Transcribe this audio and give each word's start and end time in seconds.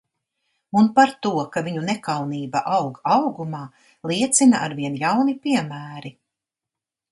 Un 0.79 0.87
par 0.99 1.11
to, 1.25 1.31
ka 1.55 1.61
viņu 1.67 1.83
nekaunība 1.89 2.63
aug 2.79 2.97
augumā, 3.17 3.61
liecina 4.13 4.65
arvien 4.71 4.99
jauni 5.05 5.39
piemēri. 5.47 6.17